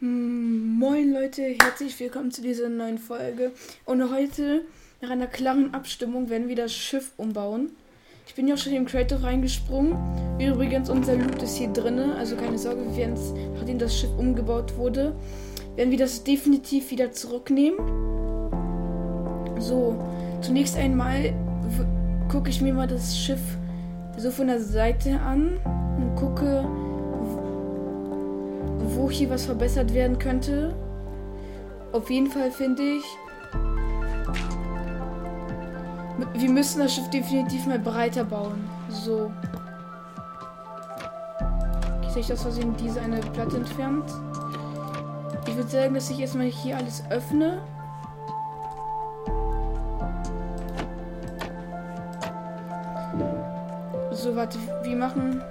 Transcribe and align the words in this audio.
Hm, 0.00 0.78
Moin 0.78 1.12
Leute, 1.12 1.42
herzlich 1.60 1.98
willkommen 1.98 2.30
zu 2.30 2.40
dieser 2.40 2.68
neuen 2.68 2.98
Folge. 2.98 3.50
Und 3.84 4.12
heute, 4.12 4.60
nach 5.00 5.10
einer 5.10 5.26
klaren 5.26 5.74
Abstimmung, 5.74 6.30
werden 6.30 6.46
wir 6.46 6.54
das 6.54 6.72
Schiff 6.72 7.10
umbauen. 7.16 7.70
Ich 8.24 8.36
bin 8.36 8.46
ja 8.46 8.54
auch 8.54 8.58
schon 8.58 8.74
im 8.74 8.86
Creator 8.86 9.24
reingesprungen. 9.24 9.96
Übrigens, 10.38 10.88
unser 10.88 11.16
Loot 11.16 11.42
ist 11.42 11.56
hier 11.56 11.66
drinne, 11.72 12.14
also 12.14 12.36
keine 12.36 12.58
Sorge, 12.58 12.82
wir 12.90 12.96
werden 12.96 13.16
nachdem 13.54 13.80
das 13.80 13.98
Schiff 13.98 14.10
umgebaut 14.16 14.76
wurde, 14.76 15.16
werden 15.74 15.90
wir 15.90 15.98
das 15.98 16.22
definitiv 16.22 16.92
wieder 16.92 17.10
zurücknehmen. 17.10 17.80
So, 19.58 20.00
zunächst 20.42 20.76
einmal 20.76 21.34
gucke 22.30 22.50
ich 22.50 22.60
mir 22.60 22.72
mal 22.72 22.86
das 22.86 23.18
Schiff 23.18 23.40
so 24.16 24.30
von 24.30 24.46
der 24.46 24.60
Seite 24.60 25.18
an 25.18 25.58
und 25.96 26.14
gucke, 26.14 26.64
wo 28.78 29.10
hier 29.10 29.30
was 29.30 29.46
verbessert 29.46 29.92
werden 29.94 30.18
könnte. 30.18 30.74
Auf 31.92 32.10
jeden 32.10 32.30
Fall 32.30 32.50
finde 32.50 32.82
ich, 32.82 33.04
wir 36.34 36.50
müssen 36.50 36.80
das 36.80 36.94
Schiff 36.94 37.08
definitiv 37.10 37.66
mal 37.66 37.78
breiter 37.78 38.24
bauen. 38.24 38.68
So. 38.88 39.30
Ich 42.02 42.10
sehe 42.12 42.24
das 42.26 42.42
Versehen 42.42 42.74
diese 42.76 43.00
eine 43.00 43.20
Platte 43.20 43.56
entfernt. 43.56 44.10
Ich 45.46 45.56
würde 45.56 45.68
sagen, 45.68 45.94
dass 45.94 46.10
ich 46.10 46.20
erstmal 46.20 46.46
hier 46.46 46.76
alles 46.76 47.02
öffne. 47.10 47.62
So, 54.12 54.34
warte, 54.34 54.58
wir 54.82 54.96
machen. 54.96 55.42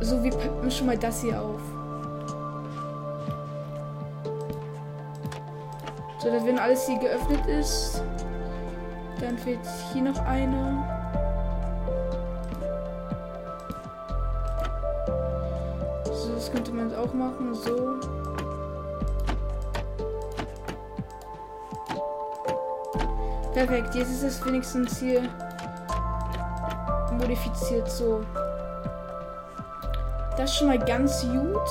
So, 0.00 0.22
wir 0.22 0.30
peppen 0.30 0.70
schon 0.70 0.86
mal 0.86 0.96
das 0.96 1.20
hier 1.20 1.40
auf. 1.40 1.60
So, 6.18 6.30
dass 6.30 6.44
wenn 6.44 6.58
alles 6.58 6.86
hier 6.86 6.98
geöffnet 6.98 7.46
ist, 7.46 8.02
dann 9.20 9.36
fehlt 9.38 9.60
hier 9.92 10.02
noch 10.02 10.18
eine. 10.24 10.84
So, 16.04 16.34
das 16.34 16.50
könnte 16.50 16.72
man 16.72 16.94
auch 16.94 17.12
machen. 17.12 17.54
So. 17.54 17.98
Perfekt, 23.52 23.94
jetzt 23.96 24.10
ist 24.10 24.22
es 24.22 24.44
wenigstens 24.46 24.98
hier 24.98 25.22
modifiziert 27.18 27.90
so. 27.90 28.20
Das 30.38 30.52
ist 30.52 30.58
schon 30.58 30.68
mal 30.68 30.78
ganz 30.78 31.22
gut. 31.22 31.68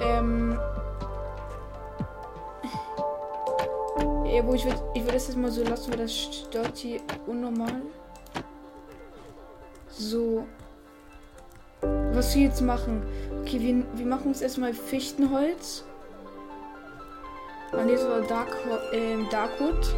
Ähm. 0.00 0.56
Ja, 4.26 4.46
wo 4.46 4.54
ich 4.54 4.64
würde 4.64 4.80
ich 4.94 5.02
würd 5.02 5.16
das 5.16 5.26
jetzt 5.26 5.36
mal 5.36 5.50
so 5.50 5.64
lassen, 5.64 5.90
weil 5.90 5.98
das 5.98 6.14
stört 6.14 6.76
hier 6.76 7.00
unnormal. 7.26 7.82
So. 9.88 10.46
Was 12.12 12.36
wir 12.36 12.44
jetzt 12.44 12.60
machen. 12.60 13.02
Okay, 13.40 13.60
wir, 13.60 13.82
wir 13.98 14.06
machen 14.06 14.28
uns 14.28 14.42
erstmal 14.42 14.72
Fichtenholz. 14.72 15.84
An 17.72 17.88
dieser 17.88 18.20
Dark, 18.22 18.56
äh, 18.92 19.16
Darkwood. 19.32 19.94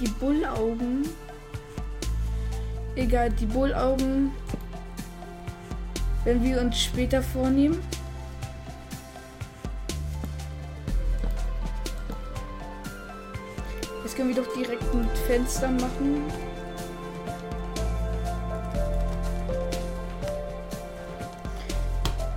Die 0.00 0.08
Bullaugen. 0.08 1.06
Egal, 2.96 3.30
die 3.30 3.46
Bullaugen 3.46 4.32
werden 6.24 6.42
wir 6.42 6.60
uns 6.60 6.82
später 6.82 7.22
vornehmen. 7.22 7.80
Jetzt 14.02 14.16
können 14.16 14.34
wir 14.34 14.42
doch 14.42 14.54
direkt 14.54 14.94
mit 14.94 15.18
Fenstern 15.26 15.76
machen. 15.76 16.24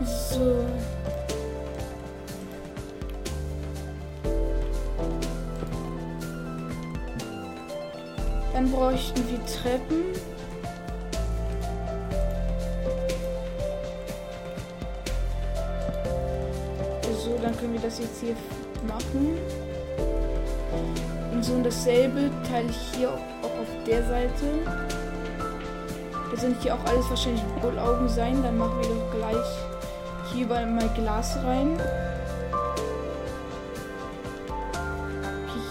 So. 0.06 0.83
Dann 8.54 8.72
bräuchten 8.72 9.22
wir 9.30 9.44
Treppen. 9.46 10.14
So, 17.24 17.38
dann 17.42 17.58
können 17.58 17.74
wir 17.74 17.82
das 17.82 18.00
jetzt 18.00 18.22
hier 18.22 18.36
machen. 18.88 19.38
Und 21.32 21.44
so 21.44 21.54
und 21.54 21.66
dasselbe 21.66 22.30
teile 22.48 22.70
ich 22.70 22.98
hier 22.98 23.10
auch 23.10 23.60
auf 23.60 23.68
der 23.88 24.06
Seite. 24.08 24.46
Das 26.32 26.42
sind 26.42 26.62
hier 26.62 26.76
auch 26.76 26.86
alles 26.86 27.10
wahrscheinlich 27.10 27.44
Bullaugen 27.62 28.08
sein. 28.08 28.44
Dann 28.44 28.58
machen 28.58 28.80
wir 28.82 28.90
doch 28.90 29.12
gleich 29.12 30.32
hier 30.32 30.46
überall 30.46 30.68
mal 30.68 30.90
Glas 30.96 31.38
rein. 31.44 31.80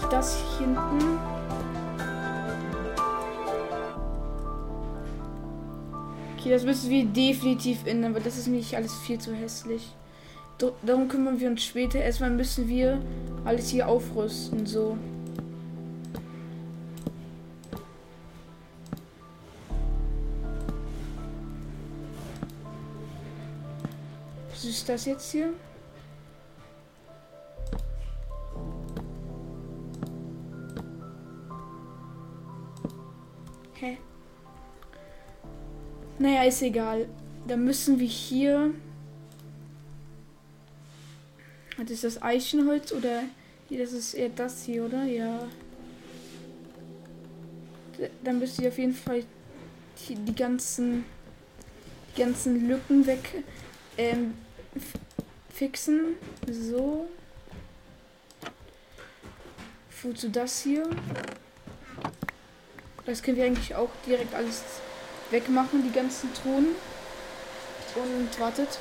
Das 0.09 0.37
hier 0.57 0.67
hinten. 0.67 1.32
Okay, 6.43 6.51
das 6.51 6.65
müssen 6.65 6.89
wir 6.89 7.05
definitiv 7.05 7.85
ändern, 7.85 8.13
weil 8.13 8.21
das 8.21 8.37
ist 8.37 8.47
nämlich 8.47 8.75
alles 8.75 8.93
viel 8.93 9.17
zu 9.17 9.33
hässlich. 9.33 9.95
Darum 10.85 11.07
kümmern 11.07 11.39
wir 11.39 11.49
uns 11.49 11.63
später. 11.63 11.99
Erstmal 11.99 12.31
müssen 12.31 12.67
wir 12.67 13.01
alles 13.45 13.69
hier 13.69 13.87
aufrüsten, 13.87 14.65
so. 14.65 14.97
Was 24.49 24.65
ist 24.65 24.89
das 24.89 25.05
jetzt 25.05 25.31
hier? 25.31 25.53
Hä? 33.75 33.97
Naja, 36.23 36.43
ist 36.43 36.61
egal. 36.61 37.05
Dann 37.49 37.65
müssen 37.65 37.99
wir 37.99 38.07
hier. 38.07 38.73
Das 41.77 41.89
ist 41.91 42.05
das 42.05 42.21
Eichenholz 42.21 42.93
oder 42.93 43.23
das 43.69 43.91
ist 43.91 44.13
eher 44.13 44.29
das 44.29 44.63
hier, 44.63 44.85
oder? 44.85 45.03
Ja. 45.03 45.45
Dann 48.23 48.39
müsst 48.39 48.57
ihr 48.61 48.69
auf 48.69 48.77
jeden 48.77 48.93
Fall 48.93 49.25
die, 50.07 50.15
die 50.15 50.33
ganzen 50.33 51.03
die 52.15 52.21
ganzen 52.21 52.69
Lücken 52.69 53.05
weg 53.05 53.43
ähm, 53.97 54.35
fixen. 55.53 56.15
So. 56.49 57.09
Wozu 60.01 60.29
das 60.29 60.61
hier? 60.61 60.89
Das 63.05 63.21
können 63.21 63.35
wir 63.35 63.43
eigentlich 63.43 63.75
auch 63.75 63.89
direkt 64.07 64.33
alles 64.33 64.63
wegmachen, 65.33 65.83
die 65.83 65.91
ganzen 65.91 66.29
Ton. 66.33 66.67
Und 67.95 68.39
wartet. 68.39 68.79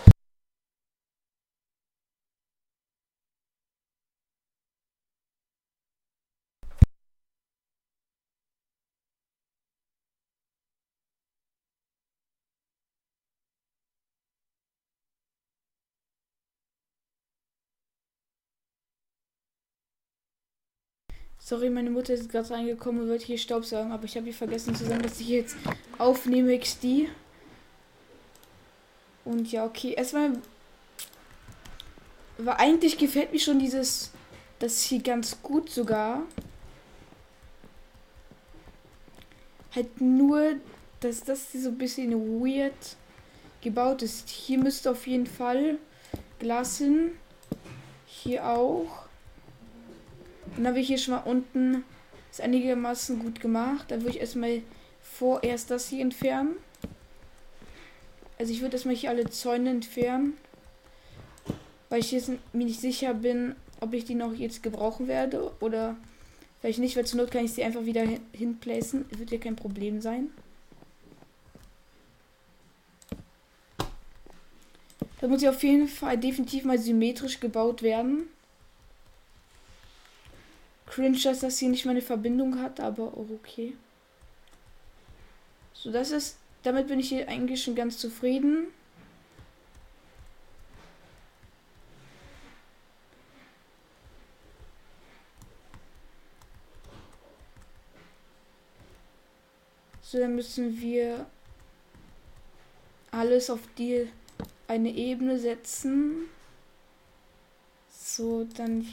Sorry, 21.44 21.70
meine 21.70 21.90
Mutter 21.90 22.14
ist 22.14 22.30
gerade 22.30 22.50
reingekommen 22.50 23.02
und 23.02 23.08
wollte 23.08 23.26
hier 23.26 23.36
Staubsaugen, 23.36 23.90
aber 23.90 24.04
ich 24.04 24.16
habe 24.16 24.28
ihr 24.28 24.34
vergessen 24.34 24.76
zu 24.76 24.84
sagen, 24.84 25.02
dass 25.02 25.18
ich 25.18 25.28
jetzt 25.28 25.56
aufnehme 25.98 26.56
XD. 26.56 27.08
Und 29.24 29.50
ja, 29.50 29.64
okay. 29.64 29.94
Erstmal. 29.94 30.34
Aber 32.38 32.60
eigentlich 32.60 32.96
gefällt 32.96 33.32
mir 33.32 33.40
schon 33.40 33.58
dieses. 33.58 34.12
Das 34.60 34.82
hier 34.82 35.02
ganz 35.02 35.42
gut 35.42 35.68
sogar. 35.68 36.22
Halt 39.74 40.00
nur, 40.00 40.54
dass 41.00 41.24
das 41.24 41.50
hier 41.50 41.62
so 41.62 41.70
ein 41.70 41.78
bisschen 41.78 42.12
weird 42.40 42.96
gebaut 43.62 44.02
ist. 44.02 44.28
Hier 44.28 44.58
müsste 44.58 44.92
auf 44.92 45.08
jeden 45.08 45.26
Fall 45.26 45.78
Glas 46.38 46.78
hin. 46.78 47.12
Hier 48.06 48.46
auch. 48.46 49.01
Dann 50.56 50.66
habe 50.66 50.80
ich 50.80 50.86
hier 50.86 50.98
schon 50.98 51.14
mal 51.14 51.20
unten 51.20 51.84
ist 52.30 52.40
einigermaßen 52.40 53.18
gut 53.18 53.40
gemacht. 53.40 53.90
Dann 53.90 54.00
würde 54.00 54.16
ich 54.16 54.20
erstmal 54.20 54.62
vorerst 55.02 55.70
das 55.70 55.88
hier 55.88 56.00
entfernen. 56.00 56.56
Also 58.38 58.52
ich 58.52 58.60
würde 58.60 58.74
erstmal 58.74 58.96
hier 58.96 59.10
alle 59.10 59.28
Zäune 59.30 59.70
entfernen. 59.70 60.34
Weil 61.90 62.00
ich 62.00 62.12
jetzt 62.12 62.30
mir 62.52 62.64
nicht 62.64 62.80
sicher 62.80 63.12
bin, 63.12 63.54
ob 63.80 63.92
ich 63.92 64.04
die 64.04 64.14
noch 64.14 64.32
jetzt 64.32 64.62
gebrauchen 64.62 65.08
werde 65.08 65.52
oder 65.60 65.96
vielleicht 66.60 66.78
nicht, 66.78 66.96
weil 66.96 67.04
zur 67.04 67.20
Not 67.20 67.30
kann 67.30 67.44
ich 67.44 67.52
sie 67.52 67.64
einfach 67.64 67.84
wieder 67.84 68.04
hinplacen. 68.32 69.04
Wird 69.10 69.30
ja 69.30 69.38
kein 69.38 69.56
Problem 69.56 70.00
sein. 70.00 70.30
Da 75.20 75.28
muss 75.28 75.40
sie 75.40 75.48
auf 75.48 75.62
jeden 75.62 75.86
Fall 75.86 76.18
definitiv 76.18 76.64
mal 76.64 76.78
symmetrisch 76.78 77.40
gebaut 77.40 77.82
werden. 77.82 78.28
Cringe, 80.92 81.18
dass 81.22 81.40
das 81.40 81.58
hier 81.58 81.70
nicht 81.70 81.86
mal 81.86 81.92
eine 81.92 82.02
Verbindung 82.02 82.60
hat, 82.60 82.78
aber 82.78 83.16
okay. 83.16 83.74
So, 85.72 85.90
das 85.90 86.10
ist. 86.10 86.36
Damit 86.64 86.86
bin 86.86 87.00
ich 87.00 87.08
hier 87.08 87.26
eigentlich 87.30 87.62
schon 87.64 87.74
ganz 87.74 87.96
zufrieden. 87.96 88.66
So, 100.02 100.18
dann 100.18 100.34
müssen 100.34 100.78
wir 100.78 101.24
alles 103.10 103.48
auf 103.48 103.60
die 103.78 104.10
eine 104.68 104.90
Ebene 104.90 105.38
setzen. 105.38 106.28
So, 107.88 108.44
dann, 108.44 108.86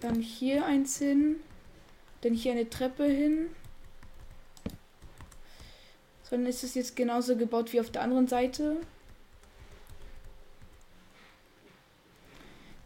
dann 0.00 0.20
hier 0.20 0.64
eins 0.64 0.98
hin. 0.98 1.36
Dann 2.22 2.34
hier 2.34 2.52
eine 2.52 2.68
Treppe 2.68 3.04
hin. 3.04 3.50
Dann 6.30 6.46
ist 6.46 6.62
es 6.62 6.74
jetzt 6.74 6.94
genauso 6.94 7.36
gebaut 7.36 7.72
wie 7.72 7.80
auf 7.80 7.90
der 7.90 8.02
anderen 8.02 8.28
Seite. 8.28 8.76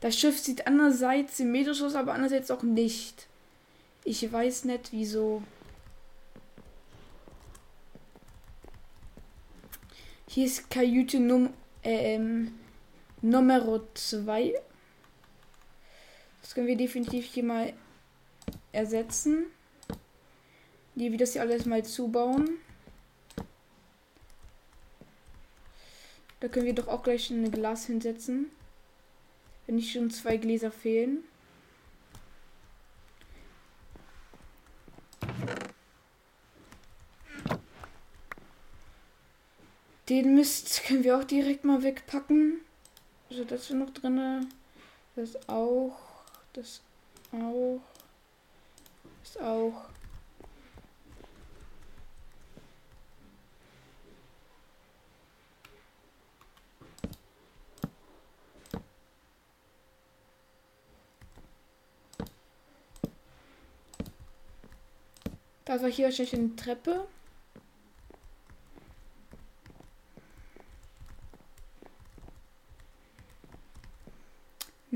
Das 0.01 0.19
Schiff 0.19 0.39
sieht 0.39 0.67
einerseits 0.67 1.37
symmetrisch 1.37 1.83
aus, 1.83 1.95
aber 1.95 2.15
andererseits 2.15 2.51
auch 2.51 2.63
nicht. 2.63 3.27
Ich 4.05 4.31
weiß 4.31 4.65
nicht 4.65 4.93
wieso. 4.93 5.43
Hier 10.29 10.47
ist 10.47 10.69
Kajüte 10.71 11.21
Num 11.21 11.51
ähm, 11.83 12.59
Nummer 13.23 13.81
2. 13.95 14.55
Das 16.45 16.55
können 16.55 16.67
wir 16.67 16.77
definitiv 16.77 17.25
hier 17.25 17.43
mal 17.43 17.73
ersetzen. 18.71 19.47
Die 20.95 21.11
wie 21.11 21.17
das 21.17 21.33
hier 21.33 21.41
alles 21.41 21.65
mal 21.65 21.83
zubauen. 21.83 22.59
Da 26.41 26.49
können 26.49 26.67
wir 26.67 26.75
doch 26.75 26.89
auch 26.89 27.03
gleich 27.03 27.31
ein 27.31 27.51
Glas 27.51 27.87
hinsetzen. 27.87 28.51
Wenn 29.65 29.77
nicht 29.77 29.91
schon 29.91 30.11
zwei 30.11 30.37
Gläser 30.37 30.71
fehlen. 30.71 31.25
Den 40.11 40.35
Mist 40.35 40.83
können 40.85 41.05
wir 41.05 41.19
auch 41.19 41.25
direkt 41.25 41.65
mal 41.65 41.83
wegpacken. 41.83 42.61
Also 43.31 43.45
das 43.45 43.63
ist 43.63 43.71
noch 43.71 43.89
drin. 43.89 44.47
Das 45.17 45.49
auch. 45.49 46.14
Das 46.55 46.81
auch. 47.33 47.81
Das 49.25 49.37
auch. 49.43 49.87
Da 65.65 65.83
war 65.83 65.91
hier 65.91 66.05
wahrscheinlich 66.05 66.35
eine 66.35 66.55
Treppe. 66.55 67.09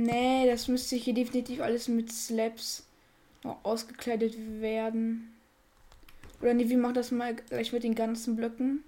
Nee, 0.01 0.47
das 0.47 0.69
müsste 0.69 0.95
hier 0.95 1.13
definitiv 1.13 1.61
alles 1.61 1.89
mit 1.89 2.13
Slaps 2.13 2.85
ausgekleidet 3.65 4.37
werden. 4.61 5.35
Oder 6.41 6.55
nee, 6.55 6.69
wie 6.69 6.77
macht 6.77 6.97
das 6.97 7.11
mal 7.11 7.35
gleich 7.35 7.73
mit 7.73 7.83
den 7.83 7.97
ganzen 7.97 8.37
Blöcken? 8.37 8.85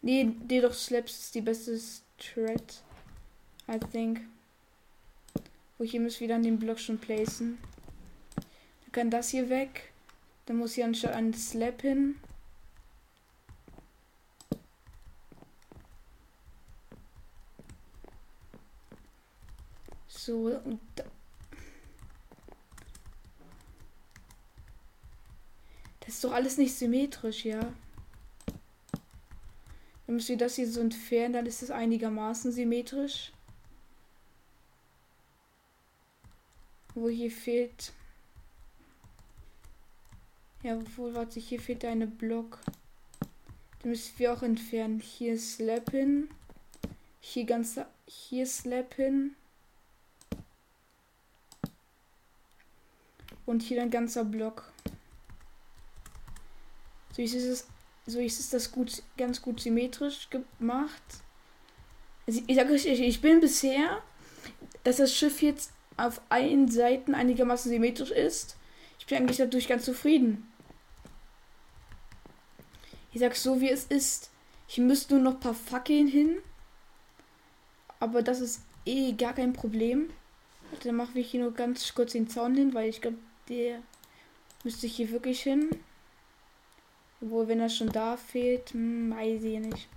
Nee, 0.00 0.30
die 0.42 0.60
doch 0.60 0.72
Slaps 0.72 1.18
ist 1.18 1.34
die 1.34 1.40
beste 1.40 1.76
Thread. 2.18 2.84
I 3.68 3.80
think. 3.80 4.20
Wo 5.78 5.84
hier 5.84 6.00
muss 6.00 6.20
wieder 6.20 6.36
an 6.36 6.44
den 6.44 6.60
Block 6.60 6.78
schon 6.78 6.98
placen. 6.98 7.58
Dann 8.36 8.92
kann 8.92 9.10
das 9.10 9.30
hier 9.30 9.48
weg. 9.48 9.92
Dann 10.46 10.58
muss 10.58 10.74
hier 10.74 10.84
anstatt 10.84 11.14
ein 11.14 11.34
Slap 11.34 11.82
hin. 11.82 12.14
So, 20.24 20.56
und 20.64 20.80
da 20.94 21.02
Das 25.98 26.14
ist 26.14 26.24
doch 26.24 26.32
alles 26.32 26.58
nicht 26.58 26.76
symmetrisch, 26.76 27.44
ja. 27.44 27.60
Dann 30.06 30.16
müssen 30.16 30.28
wir 30.28 30.36
das 30.36 30.54
hier 30.54 30.68
so 30.68 30.80
entfernen, 30.80 31.32
dann 31.32 31.46
ist 31.46 31.62
es 31.62 31.72
einigermaßen 31.72 32.52
symmetrisch. 32.52 33.32
Wo 36.94 37.08
hier 37.08 37.30
fehlt. 37.30 37.92
Ja, 40.62 40.78
wohl, 40.96 41.14
warte, 41.14 41.40
hier 41.40 41.60
fehlt 41.60 41.84
eine 41.84 42.06
Block. 42.06 42.60
Den 43.82 43.90
müssen 43.90 44.16
wir 44.18 44.32
auch 44.32 44.42
entfernen. 44.42 45.00
Hier 45.00 45.36
Slap 45.36 45.90
hin. 45.90 46.28
Hier 47.20 47.44
ganz. 47.44 47.80
Hier 48.06 48.46
Slap 48.46 48.94
Und 53.52 53.60
hier 53.60 53.82
ein 53.82 53.90
ganzer 53.90 54.24
Block. 54.24 54.72
So 57.14 57.20
ist 57.20 57.34
es, 57.34 57.66
so 58.06 58.18
ist 58.18 58.54
das 58.54 58.72
gut, 58.72 59.02
ganz 59.18 59.42
gut 59.42 59.60
symmetrisch 59.60 60.30
gemacht. 60.30 61.02
Also 62.26 62.40
ich 62.46 62.56
sage 62.56 62.72
euch, 62.72 62.86
ich 62.86 63.20
bin 63.20 63.40
bisher, 63.40 64.00
dass 64.84 64.96
das 64.96 65.14
Schiff 65.14 65.42
jetzt 65.42 65.70
auf 65.98 66.22
allen 66.30 66.68
Seiten 66.68 67.14
einigermaßen 67.14 67.70
symmetrisch 67.70 68.10
ist. 68.10 68.56
Ich 68.98 69.04
bin 69.04 69.18
eigentlich 69.18 69.36
dadurch 69.36 69.68
ganz 69.68 69.84
zufrieden. 69.84 70.50
Ich 73.12 73.20
sag 73.20 73.36
so 73.36 73.60
wie 73.60 73.68
es 73.68 73.84
ist. 73.84 74.30
Ich 74.66 74.78
müsste 74.78 75.12
nur 75.12 75.24
noch 75.24 75.34
ein 75.34 75.40
paar 75.40 75.52
Fackeln 75.52 76.06
hin. 76.06 76.38
Aber 78.00 78.22
das 78.22 78.40
ist 78.40 78.62
eh 78.86 79.12
gar 79.12 79.34
kein 79.34 79.52
Problem. 79.52 80.08
Dann 80.84 80.96
machen 80.96 81.14
wir 81.16 81.22
hier 81.22 81.42
nur 81.42 81.52
ganz 81.52 81.92
kurz 81.92 82.12
den 82.12 82.30
Zaun 82.30 82.54
hin, 82.54 82.72
weil 82.72 82.88
ich 82.88 83.02
glaube, 83.02 83.18
der 83.48 83.82
müsste 84.64 84.86
hier 84.86 85.10
wirklich 85.10 85.42
hin. 85.42 85.70
Obwohl, 87.20 87.48
wenn 87.48 87.60
er 87.60 87.68
schon 87.68 87.90
da 87.90 88.16
fehlt, 88.16 88.70
hm, 88.70 89.14
weiß 89.14 89.42
ich 89.42 89.58
nicht. 89.60 89.88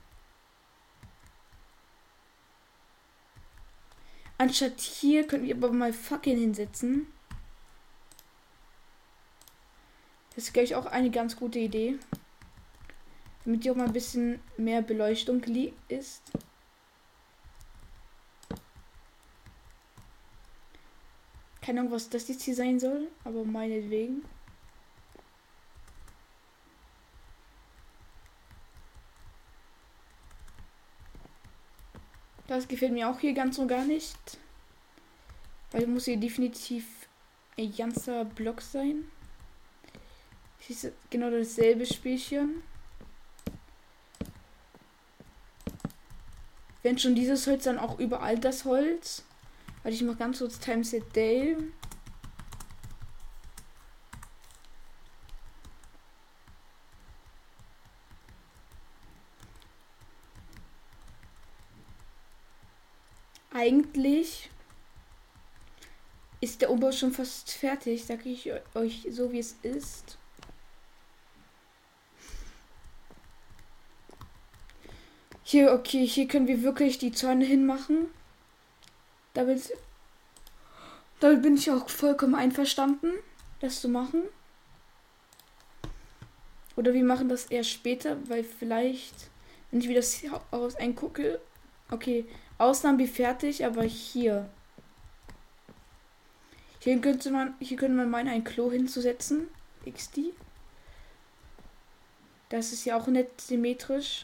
Anstatt 4.38 4.82
hier 4.82 5.26
könnten 5.26 5.48
wir 5.48 5.56
aber 5.56 5.72
mal 5.72 5.94
fucking 5.94 6.38
hinsetzen. 6.38 7.08
Das 10.36 10.46
ist, 10.46 10.54
glaube 10.54 10.66
ich, 10.66 10.76
auch 10.76 10.86
eine 10.86 11.10
ganz 11.10 11.38
gute 11.38 11.60
Idee. 11.60 11.98
Damit 13.46 13.64
hier 13.64 13.72
auch 13.72 13.78
mal 13.78 13.86
ein 13.86 13.94
bisschen 13.94 14.40
mehr 14.58 14.82
Beleuchtung 14.82 15.42
ist. 15.88 16.22
Keine 21.66 21.80
Ahnung, 21.80 21.94
was 21.94 22.10
das 22.10 22.28
jetzt 22.28 22.44
hier 22.44 22.54
sein 22.54 22.80
soll, 22.80 23.08
aber 23.24 23.44
meinetwegen. 23.44 24.24
Das 32.46 32.68
gefällt 32.68 32.94
mir 32.94 33.10
auch 33.10 33.20
hier 33.20 33.34
ganz 33.34 33.58
und 33.58 33.68
gar 33.68 33.84
nicht. 33.84 34.16
Weil 35.72 35.88
muss 35.88 36.06
hier 36.06 36.18
definitiv 36.18 36.86
ein 37.58 37.76
ganzer 37.76 38.26
Block 38.26 38.62
sein. 38.62 39.10
Das 40.68 40.92
genau 41.10 41.32
dasselbe 41.32 41.88
Spielchen. 41.88 42.62
Wenn 46.84 47.00
schon 47.00 47.16
dieses 47.16 47.48
Holz, 47.48 47.64
dann 47.64 47.80
auch 47.80 47.98
überall 47.98 48.38
das 48.38 48.66
Holz. 48.66 49.24
Warte, 49.86 49.98
ich 49.98 50.02
mache 50.02 50.18
ganz 50.18 50.40
kurz 50.40 50.60
Timeset 50.60 51.16
Day. 51.16 51.56
Eigentlich 63.54 64.50
ist 66.42 66.62
der 66.62 66.72
Umbau 66.72 66.92
schon 66.92 67.12
fast 67.12 67.52
fertig, 67.52 68.06
sage 68.06 68.28
ich 68.30 68.52
euch 68.74 69.08
so 69.12 69.32
wie 69.32 69.38
es 69.38 69.52
ist. 69.62 70.18
Hier, 75.44 75.74
okay, 75.74 76.08
hier 76.08 76.28
können 76.28 76.48
wir 76.48 76.64
wirklich 76.64 76.98
die 76.98 77.12
Zäune 77.12 77.46
hinmachen. 77.46 78.08
Damit, 79.36 79.74
damit 81.20 81.44
bin 81.44 81.56
ich 81.56 81.70
auch 81.70 81.90
vollkommen 81.90 82.36
einverstanden, 82.36 83.12
das 83.60 83.82
zu 83.82 83.90
machen. 83.90 84.24
Oder 86.76 86.94
wir 86.94 87.04
machen 87.04 87.30
das 87.30 87.46
erst 87.46 87.70
später, 87.70 88.18
weil 88.30 88.44
vielleicht, 88.44 89.14
wenn 89.70 89.82
ich 89.82 89.88
mir 89.88 89.96
das 89.96 90.22
aus 90.52 90.76
eingucke, 90.76 91.40
okay, 91.92 92.26
Ausnahmen 92.58 92.98
wie 92.98 93.08
fertig, 93.08 93.66
aber 93.66 93.84
hier. 93.84 94.50
Hier 96.80 97.00
könnte 97.02 97.30
man, 97.30 97.56
hier 97.60 97.78
könnte 97.78 97.98
man 97.98 98.10
meinen, 98.10 98.30
ein 98.30 98.44
Klo 98.44 98.72
hinzusetzen. 98.72 99.50
XD. 99.86 100.34
Das 102.50 102.72
ist 102.72 102.86
ja 102.86 102.98
auch 102.98 103.08
nicht 103.08 103.42
symmetrisch. 103.42 104.24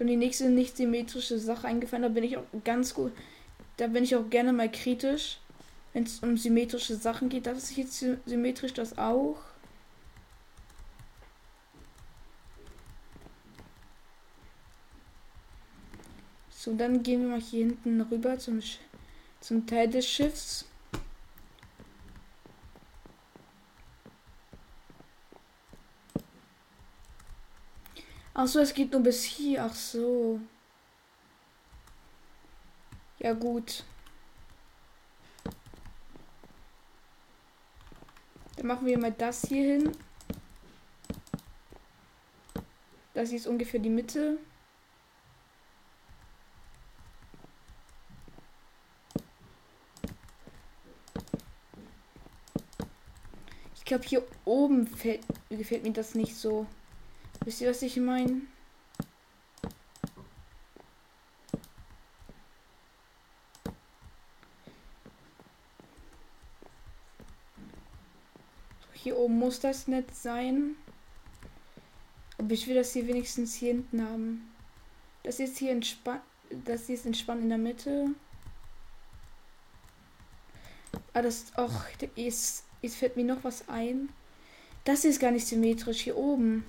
Schon 0.00 0.06
die 0.06 0.16
nächste 0.16 0.48
nicht 0.48 0.78
symmetrische 0.78 1.38
Sache 1.38 1.68
eingefallen. 1.68 2.04
Da 2.04 2.08
bin 2.08 2.24
ich 2.24 2.38
auch 2.38 2.44
ganz 2.64 2.94
gut. 2.94 3.12
Da 3.76 3.86
bin 3.86 4.02
ich 4.02 4.16
auch 4.16 4.30
gerne 4.30 4.50
mal 4.50 4.72
kritisch. 4.72 5.40
Wenn 5.92 6.04
es 6.04 6.20
um 6.20 6.38
symmetrische 6.38 6.96
Sachen 6.96 7.28
geht. 7.28 7.44
Das 7.44 7.58
ist 7.64 7.76
jetzt 7.76 8.06
symmetrisch, 8.24 8.72
das 8.72 8.96
auch. 8.96 9.36
So, 16.48 16.72
dann 16.74 17.02
gehen 17.02 17.20
wir 17.20 17.28
mal 17.28 17.40
hier 17.42 17.66
hinten 17.66 18.00
rüber 18.00 18.38
zum, 18.38 18.62
zum 19.42 19.66
Teil 19.66 19.88
des 19.88 20.08
Schiffs. 20.08 20.64
Ach 28.42 28.46
so, 28.46 28.58
es 28.60 28.72
geht 28.72 28.90
nur 28.90 29.02
bis 29.02 29.22
hier. 29.22 29.64
Ach 29.64 29.74
so. 29.74 30.40
Ja 33.18 33.34
gut. 33.34 33.84
Dann 38.56 38.66
machen 38.66 38.86
wir 38.86 38.98
mal 38.98 39.12
das 39.12 39.42
hier 39.42 39.76
hin. 39.76 39.92
Das 43.12 43.28
hier 43.28 43.36
ist 43.36 43.46
ungefähr 43.46 43.78
die 43.78 43.90
Mitte. 43.90 44.38
glaube, 53.90 54.04
hier 54.06 54.22
oben 54.44 54.86
fällt, 54.86 55.22
gefällt 55.48 55.82
mir 55.82 55.92
das 55.92 56.14
nicht 56.14 56.36
so. 56.36 56.66
Wisst 57.44 57.60
ihr, 57.60 57.70
was 57.70 57.82
ich 57.82 57.96
meine? 57.96 58.42
Hier 68.92 69.16
oben 69.16 69.38
muss 69.38 69.60
das 69.60 69.88
nicht 69.88 70.14
sein. 70.14 70.76
Aber 72.36 72.52
ich 72.52 72.66
will 72.66 72.74
das 72.74 72.92
hier 72.92 73.06
wenigstens 73.06 73.54
hier 73.54 73.72
hinten 73.72 74.02
haben. 74.02 74.54
Das 75.22 75.40
ist 75.40 75.58
hier 75.58 75.72
entspannt. 75.72 76.22
Das 76.64 76.88
ist 76.88 77.06
entspannt 77.06 77.42
in 77.42 77.48
der 77.48 77.58
Mitte. 77.58 78.08
Ah, 81.14 81.22
das. 81.22 81.52
Och, 81.56 81.84
ist 82.16 82.64
Jetzt 82.82 82.96
fällt 82.96 83.16
mir 83.16 83.24
noch 83.24 83.44
was 83.44 83.68
ein. 83.68 84.08
Das 84.84 85.04
ist 85.04 85.20
gar 85.20 85.30
nicht 85.30 85.46
symmetrisch 85.46 86.02
hier 86.02 86.16
oben. 86.16 86.64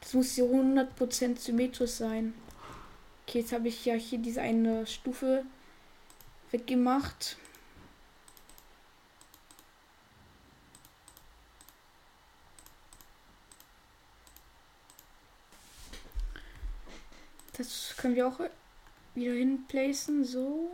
Das 0.00 0.14
muss 0.14 0.32
hier 0.32 0.44
100% 0.44 1.38
symmetrisch 1.38 1.90
sein. 1.90 2.34
Okay, 3.26 3.40
jetzt 3.40 3.52
habe 3.52 3.68
ich 3.68 3.84
ja 3.84 3.94
hier 3.94 4.18
diese 4.18 4.40
eine 4.40 4.86
Stufe 4.86 5.44
weggemacht. 6.50 7.36
Das 17.58 17.94
können 17.96 18.14
wir 18.14 18.28
auch 18.28 18.38
wieder 19.14 19.32
hinplacen. 19.32 20.24
So. 20.24 20.70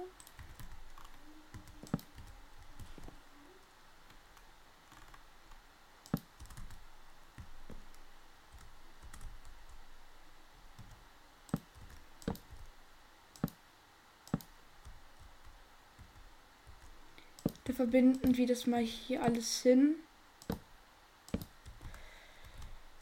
Verbinden 17.72 18.36
wir 18.36 18.46
das 18.46 18.66
mal 18.66 18.82
hier 18.82 19.22
alles 19.22 19.62
hin. 19.62 19.94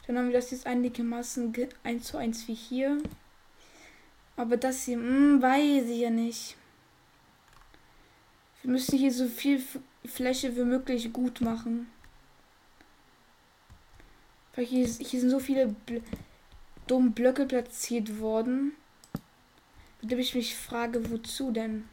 Dann 0.07 0.17
haben 0.17 0.27
wir 0.27 0.33
das 0.33 0.51
jetzt 0.51 0.65
einigermaßen 0.65 1.53
1 1.83 2.03
zu 2.05 2.17
1 2.17 2.47
wie 2.47 2.53
hier. 2.53 3.01
Aber 4.35 4.57
das 4.57 4.85
hier, 4.85 4.97
mh, 4.97 5.05
hm, 5.05 5.41
weiß 5.41 5.85
ich 5.89 5.99
ja 5.99 6.09
nicht. 6.09 6.55
Wir 8.61 8.71
müssen 8.71 8.97
hier 8.97 9.11
so 9.11 9.27
viel 9.27 9.61
Fläche 10.05 10.55
wie 10.55 10.63
möglich 10.63 11.11
gut 11.11 11.41
machen. 11.41 11.89
Weil 14.55 14.65
hier, 14.65 14.85
hier 14.85 15.19
sind 15.19 15.29
so 15.29 15.39
viele 15.39 15.67
Bl 15.67 16.01
dumme 16.87 17.11
Blöcke 17.11 17.45
platziert 17.45 18.19
worden. 18.19 18.73
Mit 20.01 20.11
dem 20.11 20.19
ich 20.19 20.35
mich 20.35 20.55
frage, 20.55 21.09
wozu 21.11 21.51
denn? 21.51 21.87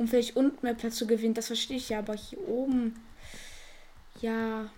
Um 0.00 0.08
vielleicht 0.08 0.34
unten 0.34 0.64
mehr 0.64 0.72
Platz 0.72 0.96
zu 0.96 1.06
gewinnen. 1.06 1.34
Das 1.34 1.48
verstehe 1.48 1.76
ich 1.76 1.90
ja, 1.90 1.98
aber 1.98 2.14
hier 2.14 2.40
oben. 2.48 2.98
Ja. 4.22 4.70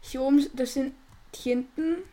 Hier 0.00 0.22
oben, 0.22 0.46
das 0.54 0.74
sind 0.74 0.94
hier 1.34 1.56
hinten. 1.56 2.04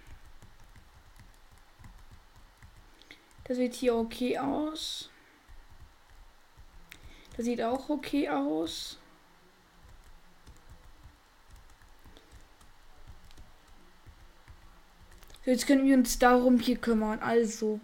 Das 3.44 3.58
sieht 3.58 3.76
hier 3.76 3.94
okay 3.96 4.40
aus. 4.40 5.12
Das 7.38 7.46
sieht 7.46 7.62
auch 7.62 7.90
okay 7.90 8.28
aus. 8.28 8.99
Jetzt 15.46 15.68
können 15.68 15.86
wir 15.86 15.96
uns 15.96 16.20
darum 16.20 16.60
hier 16.60 16.78
kümmern. 16.78 17.20
Also. 17.20 17.80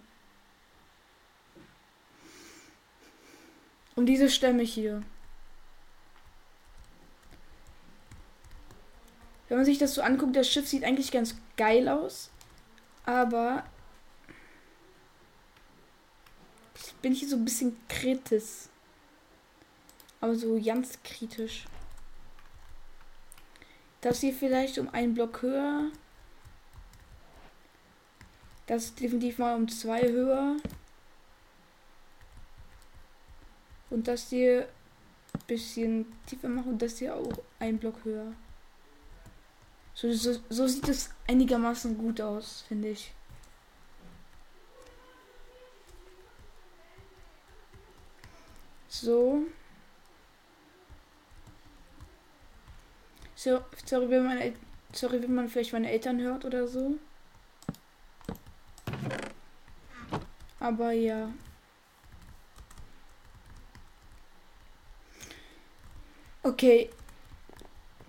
Um 3.96 4.06
diese 4.06 4.30
Stämme 4.30 4.64
hier. 4.64 5.04
Wenn 9.48 9.58
man 9.58 9.66
sich 9.66 9.78
das 9.78 9.94
so 9.94 10.02
anguckt, 10.02 10.36
das 10.36 10.50
Schiff 10.50 10.68
sieht 10.68 10.84
eigentlich 10.84 11.12
ganz 11.12 11.36
geil 11.56 11.88
aus. 11.88 12.30
Aber 13.06 13.64
ich 16.76 16.94
bin 16.96 17.14
hier 17.14 17.30
so 17.30 17.36
ein 17.36 17.46
bisschen 17.46 17.78
kritisch. 17.88 18.70
Aber 20.20 20.36
so 20.36 20.60
ganz 20.62 21.02
kritisch. 21.04 21.66
Das 24.02 24.20
hier 24.20 24.34
vielleicht 24.34 24.78
um 24.78 24.90
einen 24.90 25.14
Block 25.14 25.42
höher. 25.42 25.92
Das 28.68 28.86
ist 28.86 29.00
definitiv 29.00 29.38
mal 29.38 29.56
um 29.56 29.68
zwei 29.68 30.02
höher. 30.10 30.58
Und 33.90 34.08
das 34.08 34.30
hier 34.30 34.68
ein 35.34 35.46
bisschen 35.48 36.06
tiefer 36.26 36.50
machen 36.50 36.74
und 36.74 36.82
das 36.82 36.98
hier 36.98 37.16
auch 37.16 37.40
ein 37.60 37.78
Block 37.78 38.04
höher. 38.04 38.34
So, 39.94 40.12
so, 40.12 40.40
so 40.50 40.68
sieht 40.68 40.90
es 40.90 41.10
einigermaßen 41.28 41.98
gut 41.98 42.20
aus, 42.20 42.66
finde 42.68 42.90
ich. 42.90 43.14
So. 48.90 49.46
So, 53.36 53.62
sorry, 53.86 54.10
wenn 54.10 54.26
man, 54.26 54.54
sorry, 54.92 55.22
wenn 55.22 55.36
man 55.36 55.50
vielleicht 55.50 55.74
meine 55.74 55.92
Eltern 55.92 56.20
hört 56.20 56.46
oder 56.46 56.68
so. 56.68 56.98
Aber 60.66 60.94
ja. 60.94 61.32
Okay. 66.42 66.90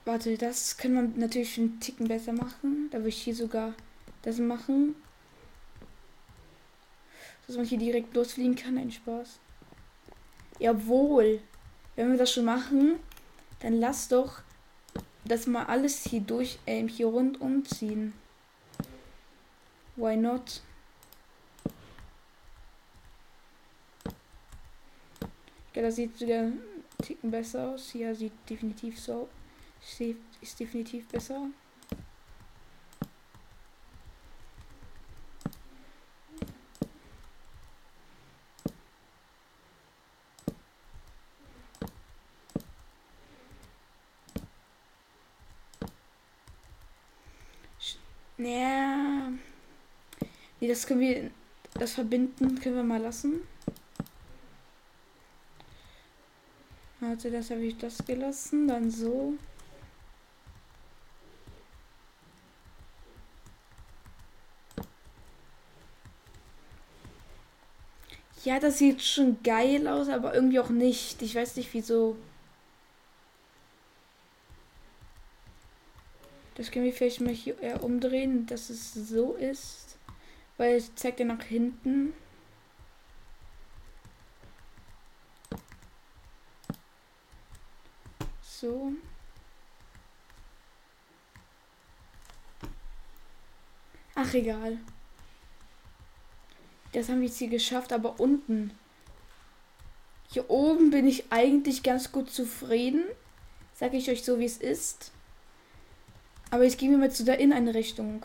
Warte, 0.06 0.38
das 0.38 0.78
kann 0.78 0.94
man 0.94 1.18
natürlich 1.18 1.58
einen 1.58 1.78
Ticken 1.80 2.08
besser 2.08 2.32
machen. 2.32 2.88
Da 2.90 2.98
würde 2.98 3.10
ich 3.10 3.22
hier 3.22 3.34
sogar 3.34 3.74
das 4.22 4.38
machen. 4.38 4.96
Dass 7.46 7.56
man 7.56 7.66
hier 7.66 7.76
direkt 7.76 8.14
losfliegen 8.14 8.56
kann. 8.56 8.78
Ein 8.78 8.90
Spaß. 8.90 9.38
Jawohl. 10.58 11.42
Wenn 11.94 12.10
wir 12.10 12.16
das 12.16 12.32
schon 12.32 12.46
machen, 12.46 12.98
dann 13.60 13.74
lass 13.74 14.08
doch 14.08 14.40
das 15.26 15.46
mal 15.46 15.66
alles 15.66 16.04
hier 16.04 16.22
durch, 16.22 16.58
ähm, 16.66 16.88
hier 16.88 17.08
rund 17.08 17.38
umziehen. 17.38 18.14
Why 19.96 20.16
not? 20.16 20.62
Ja, 25.76 25.82
das 25.82 25.96
sieht 25.96 26.16
sogar 26.16 26.38
einen 26.38 26.58
Ticken 27.02 27.30
besser 27.30 27.68
aus. 27.68 27.90
Hier 27.90 28.14
sieht 28.14 28.32
definitiv 28.48 28.98
so. 28.98 29.28
Ist 30.40 30.58
definitiv 30.58 31.06
besser. 31.08 31.50
Ja. 48.38 49.30
Nee, 50.60 50.68
das 50.68 50.86
können 50.86 51.00
wir. 51.00 51.30
Das 51.74 51.92
verbinden 51.92 52.58
können 52.60 52.76
wir 52.76 52.82
mal 52.82 53.02
lassen. 53.02 53.42
Also 57.16 57.30
das 57.30 57.50
habe 57.50 57.62
ich 57.62 57.78
das 57.78 57.96
gelassen. 58.04 58.68
Dann 58.68 58.90
so. 58.90 59.38
Ja, 68.44 68.60
das 68.60 68.76
sieht 68.76 69.02
schon 69.02 69.42
geil 69.42 69.88
aus, 69.88 70.10
aber 70.10 70.34
irgendwie 70.34 70.60
auch 70.60 70.68
nicht. 70.68 71.22
Ich 71.22 71.34
weiß 71.34 71.56
nicht 71.56 71.72
wieso. 71.72 72.16
Das 76.54 76.70
können 76.70 76.84
wir 76.84 76.92
vielleicht 76.92 77.22
mal 77.22 77.32
hier 77.32 77.58
eher 77.62 77.82
umdrehen, 77.82 78.44
dass 78.44 78.68
es 78.68 78.92
so 78.92 79.32
ist. 79.36 79.96
Weil 80.58 80.74
es 80.76 80.94
zeigt 80.96 81.20
ja 81.20 81.24
nach 81.24 81.42
hinten. 81.42 82.12
So. 88.60 88.90
Ach, 94.14 94.25
egal. 94.36 94.78
Das 96.92 97.08
haben 97.08 97.20
wir 97.20 97.26
jetzt 97.28 97.38
hier 97.38 97.48
geschafft, 97.48 97.92
aber 97.92 98.20
unten. 98.20 98.72
Hier 100.30 100.50
oben 100.50 100.90
bin 100.90 101.06
ich 101.06 101.30
eigentlich 101.30 101.82
ganz 101.82 102.12
gut 102.12 102.30
zufrieden. 102.30 103.04
Sage 103.74 103.96
ich 103.96 104.10
euch 104.10 104.24
so, 104.24 104.38
wie 104.38 104.44
es 104.44 104.56
ist. 104.56 105.12
Aber 106.50 106.64
jetzt 106.64 106.78
gehen 106.78 106.90
wir 106.90 106.98
mal 106.98 107.10
zu 107.10 107.24
der 107.24 107.38
Inneneinrichtung. 107.38 108.24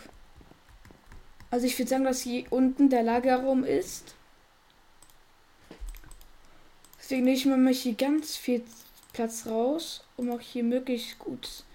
Also 1.49 1.65
ich 1.65 1.77
würde 1.77 1.89
sagen, 1.89 2.05
dass 2.05 2.21
hier 2.21 2.45
unten 2.49 2.89
der 2.89 3.03
Lagerraum 3.03 3.63
ist. 3.63 4.15
Deswegen 6.97 7.25
nehme 7.25 7.35
ich 7.35 7.45
mir 7.45 7.69
hier 7.71 7.95
ganz 7.95 8.37
viel 8.37 8.63
Platz 9.11 9.45
raus, 9.45 10.05
um 10.15 10.31
auch 10.31 10.39
hier 10.39 10.63
möglichst 10.63 11.19
gut 11.19 11.65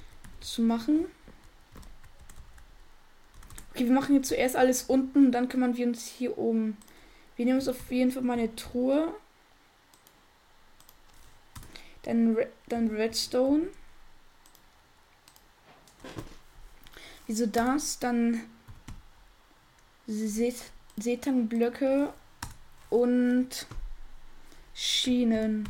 zu 0.40 0.62
machen. 0.62 1.07
Okay, 3.77 3.85
wir 3.85 3.93
machen 3.93 4.15
jetzt 4.15 4.29
zuerst 4.29 4.57
alles 4.57 4.85
unten, 4.85 5.31
dann 5.31 5.51
kümmern 5.51 5.77
wir 5.77 5.87
uns 5.87 6.07
hier 6.07 6.39
oben. 6.39 6.79
Wir 7.37 7.45
nehmen 7.45 7.59
uns 7.59 7.69
auf 7.69 7.91
jeden 7.91 8.11
Fall 8.11 8.23
mal 8.23 8.39
eine 8.39 8.57
Truhe. 8.57 9.12
Dann, 12.05 12.39
dann 12.71 12.89
Redstone. 12.89 13.65
Wieso 17.27 17.45
das? 17.45 17.99
Dann 17.99 18.45
Setanblöcke 20.07 22.15
und 22.89 23.67
Schienen. 24.73 25.69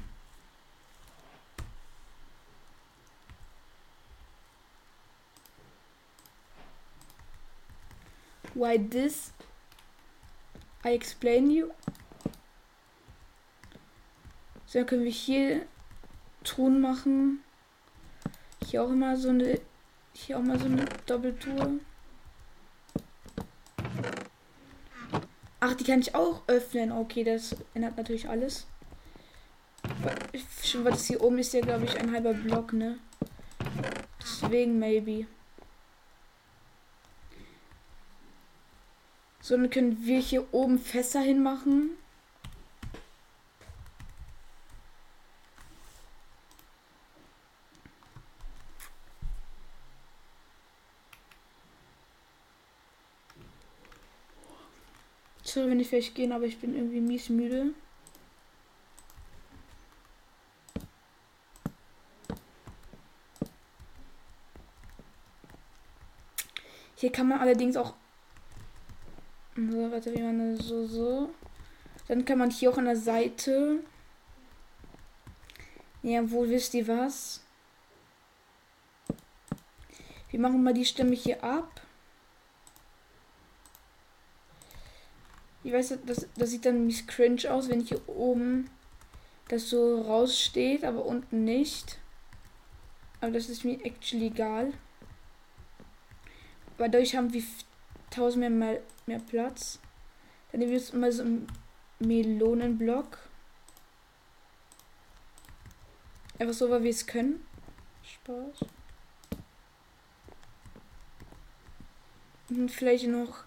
Why 8.56 8.78
this? 8.78 9.32
I 10.82 10.94
explain 10.94 11.50
you. 11.50 11.72
So, 14.64 14.78
dann 14.78 14.86
können 14.86 15.04
wir 15.04 15.10
hier 15.10 15.66
Truhen 16.42 16.80
machen. 16.80 17.44
Hier 18.64 18.82
auch 18.82 18.90
immer 18.90 19.14
so 19.18 19.28
eine 19.28 19.60
hier 20.14 20.38
auch 20.38 20.42
mal 20.42 20.58
so 20.58 20.64
eine 20.64 20.86
Doppeltour. 21.04 21.72
Ach, 25.60 25.74
die 25.74 25.84
kann 25.84 26.00
ich 26.00 26.14
auch 26.14 26.42
öffnen. 26.46 26.92
Okay, 26.92 27.24
das 27.24 27.54
ändert 27.74 27.98
natürlich 27.98 28.26
alles. 28.26 28.66
Schon 30.62 30.84
das 30.84 31.04
hier 31.04 31.22
oben 31.22 31.38
ist 31.38 31.52
ja, 31.52 31.60
glaube 31.60 31.84
ich, 31.84 31.98
ein 31.98 32.10
halber 32.10 32.32
Block, 32.32 32.72
ne? 32.72 32.98
Deswegen 34.18 34.78
maybe. 34.78 35.26
So, 39.46 39.56
dann 39.56 39.70
können 39.70 40.04
wir 40.04 40.18
hier 40.18 40.52
oben 40.52 40.76
Fässer 40.76 41.20
hinmachen. 41.20 41.90
Sorry, 55.44 55.70
wenn 55.70 55.78
ich 55.78 55.90
vielleicht 55.90 56.16
gehen, 56.16 56.32
aber 56.32 56.46
ich 56.46 56.58
bin 56.58 56.74
irgendwie 56.74 57.00
mies 57.00 57.28
müde. 57.28 57.72
Hier 66.96 67.12
kann 67.12 67.28
man 67.28 67.38
allerdings 67.38 67.76
auch. 67.76 67.94
So, 69.56 69.90
warte, 69.90 70.14
wie 70.14 70.20
man 70.20 70.56
so, 70.58 70.86
so. 70.86 71.30
Dann 72.08 72.26
kann 72.26 72.38
man 72.38 72.50
hier 72.50 72.70
auch 72.70 72.76
an 72.76 72.84
der 72.84 72.96
Seite. 72.96 73.80
Ja, 76.02 76.30
wo 76.30 76.46
wisst 76.46 76.74
ihr 76.74 76.86
was? 76.86 77.42
Wir 80.30 80.40
machen 80.40 80.62
mal 80.62 80.74
die 80.74 80.84
Stimme 80.84 81.14
hier 81.14 81.42
ab. 81.42 81.80
Ich 85.64 85.72
weiß, 85.72 85.98
das, 86.04 86.28
das 86.36 86.50
sieht 86.50 86.66
dann 86.66 86.86
mies 86.86 87.06
cringe 87.06 87.50
aus, 87.50 87.68
wenn 87.70 87.80
hier 87.80 88.06
oben 88.08 88.70
das 89.48 89.70
so 89.70 90.02
raussteht, 90.02 90.84
aber 90.84 91.04
unten 91.06 91.44
nicht. 91.44 91.98
Aber 93.20 93.32
das 93.32 93.48
ist 93.48 93.64
mir 93.64 93.82
actually 93.84 94.26
egal. 94.26 94.74
Weil 96.76 96.90
dadurch 96.90 97.16
haben 97.16 97.32
wir 97.32 97.42
tausend 98.16 98.40
mehr, 98.40 98.50
mehr, 98.50 98.80
mehr 99.06 99.18
Platz. 99.18 99.78
Dann 100.50 100.60
nehmen 100.60 100.72
wir 100.72 100.78
jetzt 100.78 100.94
mal 100.94 101.12
so 101.12 101.22
einen 101.22 101.46
Melonenblock. 101.98 103.18
Einfach 106.38 106.54
so, 106.54 106.70
weil 106.70 106.82
wir 106.82 106.90
es 106.90 107.06
können. 107.06 107.46
Spaß. 108.02 108.68
Und 112.50 112.70
vielleicht 112.70 113.06
noch 113.06 113.44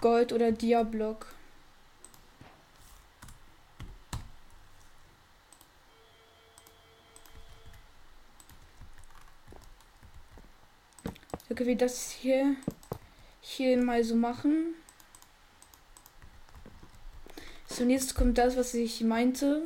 Gold- 0.00 0.32
oder 0.32 0.50
Diablock. 0.50 1.26
Können 11.54 11.68
wir 11.68 11.76
das 11.76 12.10
hier, 12.10 12.56
hier 13.42 13.76
mal 13.82 14.02
so 14.02 14.14
machen. 14.14 14.74
Zunächst 17.66 18.14
kommt 18.14 18.38
das, 18.38 18.56
was 18.56 18.72
ich 18.74 19.00
meinte. 19.02 19.62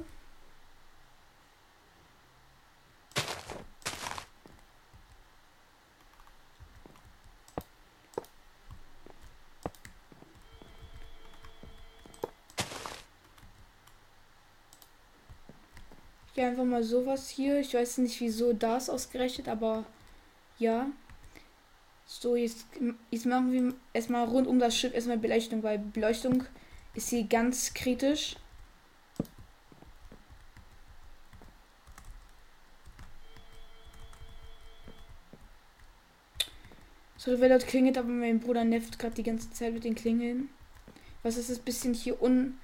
Hier 16.35 16.49
einfach 16.49 16.65
mal 16.65 16.83
sowas 16.83 17.29
hier. 17.29 17.61
Ich 17.61 17.75
weiß 17.75 17.99
nicht, 17.99 18.21
wieso 18.21 18.53
das 18.53 18.91
ausgerechnet, 18.91 19.49
aber 19.49 19.85
ja. 20.59 20.87
So, 22.19 22.35
jetzt, 22.35 22.65
jetzt 23.11 23.27
machen 23.27 23.53
wir 23.53 23.75
erstmal 23.93 24.27
rund 24.27 24.47
um 24.47 24.59
das 24.59 24.75
Schiff 24.75 24.95
erstmal 24.95 25.19
Beleuchtung, 25.19 25.63
weil 25.63 25.79
Beleuchtung 25.79 26.45
ist 26.95 27.11
hier 27.11 27.25
ganz 27.25 27.75
kritisch. 27.75 28.37
So, 37.19 37.39
wer 37.39 37.51
dort 37.51 37.67
klingelt, 37.67 37.99
aber 37.99 38.09
mein 38.09 38.41
Bruder 38.41 38.65
nervt 38.65 38.99
gerade 38.99 39.15
die 39.15 39.23
ganze 39.23 39.51
Zeit 39.51 39.75
mit 39.75 39.85
den 39.85 39.95
Klingeln. 39.95 40.49
Was 41.23 41.37
ist 41.37 41.51
das 41.51 41.59
bisschen 41.59 41.93
hier 41.93 42.23
un, 42.23 42.59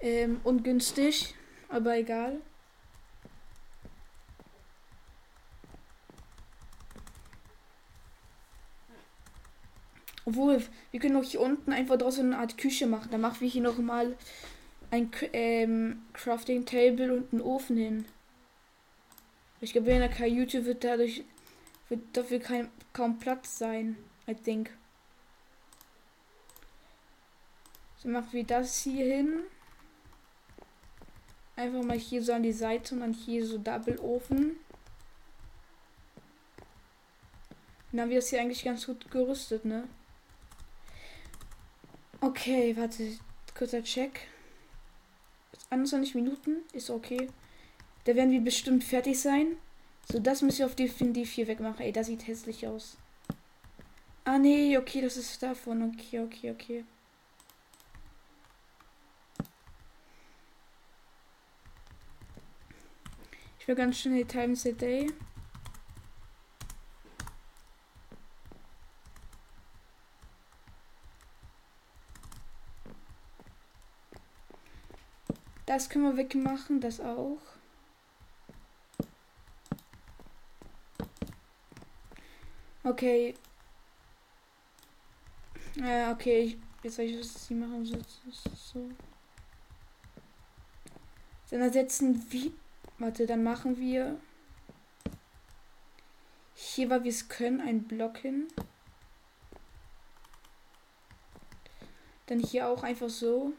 ähm, 0.00 0.40
ungünstig, 0.44 1.34
aber 1.68 1.98
egal. 1.98 2.40
Obwohl, 10.28 10.62
wir 10.90 11.00
können 11.00 11.16
auch 11.16 11.24
hier 11.24 11.40
unten 11.40 11.72
einfach 11.72 11.96
draußen 11.96 12.22
eine 12.22 12.36
Art 12.36 12.58
Küche 12.58 12.86
machen. 12.86 13.08
Dann 13.10 13.22
machen 13.22 13.40
wir 13.40 13.48
hier 13.48 13.62
nochmal 13.62 14.14
ein 14.90 15.10
ähm, 15.32 16.02
Crafting 16.12 16.66
Table 16.66 17.14
und 17.14 17.32
einen 17.32 17.40
Ofen 17.40 17.78
hin. 17.78 18.04
Ich 19.62 19.72
glaube, 19.72 19.90
in 19.90 20.00
der 20.00 20.10
Kajüte 20.10 20.66
wird 20.66 20.84
dadurch 20.84 21.24
wird 21.88 22.02
dafür 22.12 22.40
kein, 22.40 22.70
kaum 22.92 23.18
Platz 23.18 23.56
sein. 23.56 23.96
I 24.28 24.34
think. 24.34 24.68
So 27.96 28.10
machen 28.10 28.28
wir 28.32 28.44
das 28.44 28.82
hier 28.82 29.06
hin. 29.06 29.40
Einfach 31.56 31.82
mal 31.82 31.96
hier 31.98 32.22
so 32.22 32.34
an 32.34 32.42
die 32.42 32.52
Seite 32.52 32.94
und 32.94 33.00
dann 33.00 33.14
hier 33.14 33.46
so 33.46 33.56
Double 33.56 33.98
Ofen. 33.98 34.58
Dann 37.92 38.02
haben 38.02 38.10
wir 38.10 38.18
das 38.18 38.28
hier 38.28 38.42
eigentlich 38.42 38.62
ganz 38.62 38.84
gut 38.84 39.10
gerüstet, 39.10 39.64
ne? 39.64 39.88
Okay, 42.20 42.76
warte. 42.76 43.18
Kurzer 43.54 43.82
Check. 43.82 44.20
21 45.70 46.14
Minuten 46.14 46.58
ist 46.72 46.90
okay. 46.90 47.28
Da 48.04 48.14
werden 48.16 48.30
wir 48.30 48.40
bestimmt 48.40 48.84
fertig 48.84 49.20
sein. 49.20 49.56
So, 50.10 50.18
das 50.18 50.42
müssen 50.42 50.60
wir 50.60 50.66
auf 50.66 50.74
definitiv 50.74 51.30
hier 51.30 51.46
wegmachen. 51.46 51.80
Ey, 51.80 51.92
das 51.92 52.06
sieht 52.06 52.26
hässlich 52.26 52.66
aus. 52.66 52.96
Ah, 54.24 54.38
nee, 54.38 54.76
okay, 54.78 55.00
das 55.00 55.16
ist 55.16 55.42
davon. 55.42 55.82
Okay, 55.82 56.20
okay, 56.20 56.50
okay. 56.50 56.84
Ich 63.60 63.68
will 63.68 63.74
ganz 63.74 63.98
schnell 63.98 64.24
Times 64.24 64.66
a 64.66 64.72
Day. 64.72 65.12
Das 75.68 75.90
können 75.90 76.04
wir 76.04 76.16
wegmachen, 76.16 76.80
das 76.80 76.98
auch. 76.98 77.36
Okay. 82.82 83.34
Ja, 85.74 86.12
okay. 86.12 86.58
Jetzt 86.82 86.98
weiß 86.98 87.10
ich, 87.10 87.20
was 87.20 87.46
sie 87.46 87.54
machen. 87.54 87.84
So, 87.84 87.98
so. 88.54 88.88
Dann 91.50 91.60
ersetzen 91.60 92.24
wir. 92.30 92.50
Warte, 92.96 93.26
dann 93.26 93.42
machen 93.44 93.76
wir. 93.76 94.18
Hier, 96.54 96.88
weil 96.88 97.04
wir 97.04 97.10
es 97.10 97.28
können, 97.28 97.60
ein 97.60 97.82
Block 97.82 98.16
hin. 98.16 98.48
Dann 102.24 102.40
hier 102.40 102.68
auch 102.68 102.82
einfach 102.84 103.10
so. 103.10 103.52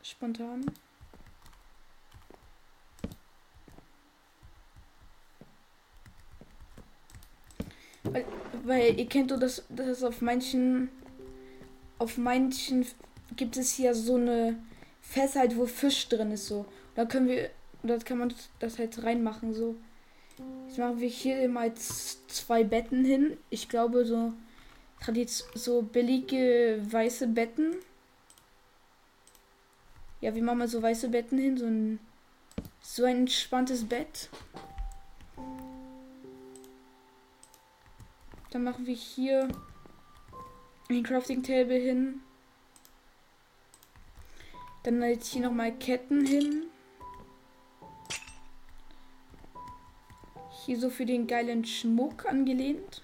Spontan. 0.00 0.64
Weil, 8.12 8.24
weil 8.76 8.98
ihr 8.98 9.06
kennt 9.06 9.30
doch 9.30 9.38
das, 9.38 9.64
das 9.70 10.02
auf 10.02 10.20
manchen, 10.20 10.90
auf 11.98 12.18
manchen 12.18 12.86
gibt 13.34 13.56
es 13.56 13.72
hier 13.72 13.94
so 13.94 14.16
eine 14.16 14.56
Fässer 15.00 15.40
halt, 15.40 15.56
wo 15.56 15.66
Fisch 15.66 16.08
drin 16.08 16.30
ist 16.32 16.46
so. 16.46 16.66
Da 16.94 17.06
können 17.06 17.28
wir, 17.28 17.50
da 17.82 17.96
kann 17.98 18.18
man 18.18 18.34
das 18.58 18.78
halt 18.78 19.02
reinmachen 19.02 19.54
so. 19.54 19.76
Jetzt 20.68 20.78
machen 20.78 21.00
wir 21.00 21.08
hier 21.08 21.48
mal 21.48 21.72
zwei 21.74 22.64
Betten 22.64 23.04
hin. 23.04 23.38
Ich 23.48 23.68
glaube 23.68 24.04
so 24.04 24.32
so 25.54 25.82
billige 25.82 26.80
weiße 26.90 27.28
Betten. 27.28 27.76
Ja, 30.20 30.34
wir 30.34 30.42
machen 30.42 30.58
mal 30.58 30.68
so 30.68 30.82
weiße 30.82 31.08
Betten 31.08 31.38
hin, 31.38 31.56
so 31.56 31.66
ein 31.66 31.98
so 32.80 33.04
ein 33.04 33.18
entspanntes 33.18 33.84
Bett. 33.84 34.28
Dann 38.50 38.64
machen 38.64 38.86
wir 38.86 38.94
hier 38.94 39.48
ein 40.88 41.02
Crafting 41.02 41.42
Table 41.42 41.78
hin. 41.78 42.22
Dann 44.82 45.02
jetzt 45.02 45.32
hier 45.32 45.42
nochmal 45.42 45.72
Ketten 45.72 46.24
hin. 46.24 46.66
Hier 50.64 50.78
so 50.78 50.90
für 50.90 51.06
den 51.06 51.26
geilen 51.26 51.64
Schmuck 51.64 52.26
angelehnt. 52.26 53.02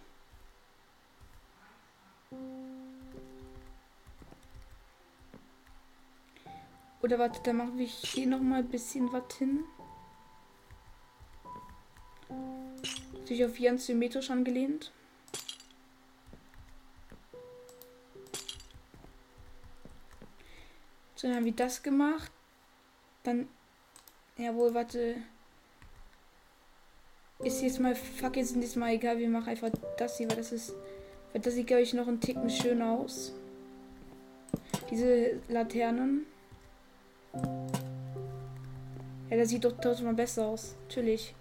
Oder 7.02 7.18
warte, 7.18 7.40
dann 7.42 7.56
machen 7.56 7.78
wir 7.78 7.86
hier 7.86 8.28
nochmal 8.28 8.60
ein 8.60 8.68
bisschen 8.68 9.12
was 9.12 9.36
hin. 9.36 9.64
Sich 13.24 13.44
auf 13.44 13.58
Jens 13.58 13.86
symmetrisch 13.86 14.30
angelehnt. 14.30 14.92
So, 21.22 21.28
dann 21.28 21.36
haben 21.36 21.44
wir 21.44 21.52
das 21.52 21.84
gemacht. 21.84 22.32
Dann. 23.22 23.48
Jawohl, 24.36 24.74
warte. 24.74 25.14
Ist 27.44 27.62
jetzt 27.62 27.78
mal. 27.78 27.94
Fuck, 27.94 28.36
jetzt 28.36 28.56
ist 28.56 28.76
mal 28.76 28.92
egal. 28.92 29.18
Wir 29.18 29.28
machen 29.28 29.50
einfach 29.50 29.70
das 29.98 30.18
hier, 30.18 30.28
weil 30.28 30.36
das 30.36 30.50
ist. 30.50 30.74
Weil 31.32 31.40
das 31.40 31.54
sieht, 31.54 31.68
glaube 31.68 31.82
ich, 31.82 31.94
noch 31.94 32.08
einen 32.08 32.20
Ticken 32.20 32.50
schöner 32.50 32.98
aus. 32.98 33.32
Diese 34.90 35.40
Laternen. 35.48 36.26
Ja, 39.30 39.36
das 39.36 39.50
sieht 39.50 39.64
doch 39.64 39.80
tausendmal 39.80 40.14
besser 40.14 40.46
aus. 40.46 40.74
Natürlich. 40.88 41.36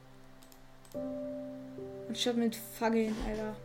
Anstatt 2.07 2.37
mit 2.37 2.55
Fackeln, 2.55 3.15
Alter. 3.27 3.55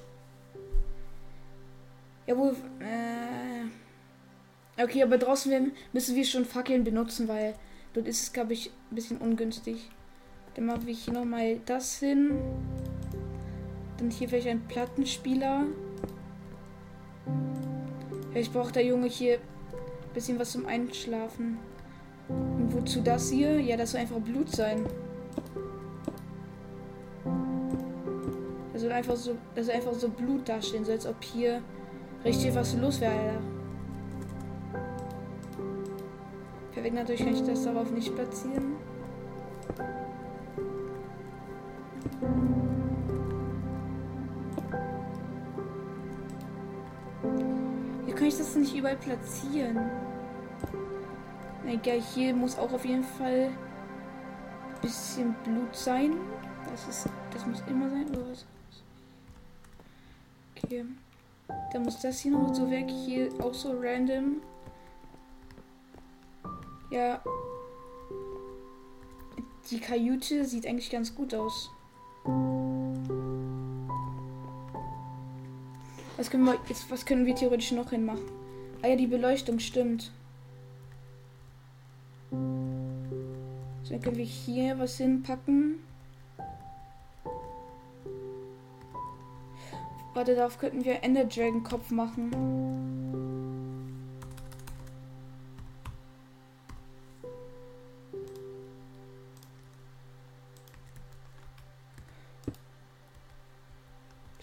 Jawohl, 2.26 2.56
äh. 2.80 3.25
Okay, 4.78 5.02
aber 5.02 5.16
draußen 5.16 5.72
müssen 5.92 6.16
wir 6.16 6.24
schon 6.24 6.44
Fackeln 6.44 6.84
benutzen, 6.84 7.28
weil 7.28 7.54
dort 7.94 8.06
ist 8.06 8.22
es, 8.22 8.32
glaube 8.32 8.52
ich, 8.52 8.70
ein 8.90 8.94
bisschen 8.94 9.18
ungünstig. 9.18 9.90
Dann 10.54 10.66
mache 10.66 10.80
ich 10.86 11.04
hier 11.04 11.14
nochmal 11.14 11.60
das 11.64 11.98
hin. 11.98 12.38
Dann 13.96 14.10
hier 14.10 14.28
vielleicht 14.28 14.48
ein 14.48 14.66
Plattenspieler. 14.68 15.64
Vielleicht 18.30 18.52
braucht 18.52 18.76
der 18.76 18.84
Junge 18.84 19.06
hier 19.06 19.36
ein 19.36 20.14
bisschen 20.14 20.38
was 20.38 20.52
zum 20.52 20.66
Einschlafen. 20.66 21.58
Und 22.28 22.74
wozu 22.74 23.00
das 23.00 23.30
hier? 23.30 23.58
Ja, 23.58 23.78
das 23.78 23.92
soll 23.92 24.02
einfach 24.02 24.20
Blut 24.20 24.50
sein. 24.50 24.84
Das 28.74 28.82
soll 28.82 28.92
einfach 28.92 29.16
so, 29.16 29.36
das 29.54 29.66
soll 29.66 29.74
einfach 29.74 29.94
so 29.94 30.10
Blut 30.10 30.46
dastehen, 30.46 30.84
so 30.84 30.92
als 30.92 31.06
ob 31.06 31.22
hier 31.24 31.62
richtig 32.24 32.54
was 32.54 32.74
los 32.76 33.00
wäre. 33.00 33.40
Perfekt, 36.86 36.94
natürlich 36.94 37.24
kann 37.24 37.34
ich 37.34 37.42
das 37.42 37.64
darauf 37.64 37.90
nicht 37.90 38.14
platzieren. 38.14 38.76
Hier 48.04 48.14
kann 48.14 48.26
ich 48.26 48.38
das 48.38 48.54
nicht 48.54 48.76
überall 48.76 48.96
platzieren. 48.96 49.90
Egal, 51.66 52.00
hier 52.14 52.32
muss 52.34 52.56
auch 52.56 52.72
auf 52.72 52.84
jeden 52.84 53.02
Fall 53.02 53.48
ein 53.48 54.80
bisschen 54.80 55.34
Blut 55.42 55.74
sein. 55.74 56.12
Das 56.70 56.86
ist, 56.86 57.08
das 57.32 57.44
muss 57.46 57.64
immer 57.68 57.90
sein, 57.90 58.08
oder 58.10 58.30
was? 58.30 58.46
Okay. 60.62 60.84
Dann 61.72 61.82
muss 61.82 61.98
das 61.98 62.20
hier 62.20 62.30
noch 62.30 62.54
so 62.54 62.70
weg. 62.70 62.88
Hier 62.88 63.30
auch 63.42 63.54
so 63.54 63.74
random. 63.76 64.40
Ja. 66.90 67.22
die 69.70 69.80
Kajüte 69.80 70.44
sieht 70.44 70.66
eigentlich 70.66 70.90
ganz 70.90 71.14
gut 71.14 71.34
aus. 71.34 71.70
Was 76.16 76.30
können 76.30 76.44
wir 76.44 76.56
jetzt, 76.68 76.90
was 76.90 77.04
können 77.04 77.26
wir 77.26 77.34
theoretisch 77.34 77.72
noch 77.72 77.90
hinmachen? 77.90 78.24
Ah 78.82 78.88
ja, 78.88 78.96
die 78.96 79.06
Beleuchtung 79.06 79.58
stimmt. 79.58 80.12
So, 82.30 83.90
dann 83.90 84.00
können 84.00 84.16
wir 84.16 84.24
hier 84.24 84.78
was 84.78 84.96
hinpacken. 84.96 85.80
Warte, 90.14 90.34
darauf 90.34 90.58
könnten 90.58 90.84
wir 90.84 91.02
Ender 91.02 91.24
Dragon 91.24 91.62
Kopf 91.62 91.90
machen. 91.90 92.85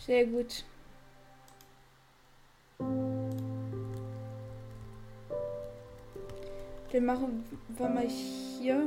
Sehr 0.06 0.26
gut. 0.26 0.66
Dann 6.92 7.06
machen 7.06 7.46
wir 7.70 7.88
mal 7.88 8.08
hier 8.08 8.86